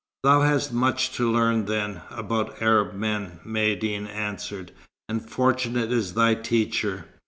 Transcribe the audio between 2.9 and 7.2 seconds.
men," Maïeddine answered, "and fortunate is thy teacher.